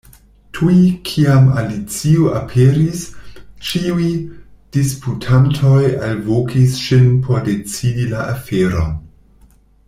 [0.57, 0.75] Tuj
[1.09, 3.03] kiam Alicio aperis,
[3.67, 4.07] ĉiuj
[4.79, 8.99] disputantoj alvokis ŝin por decidi la aferon.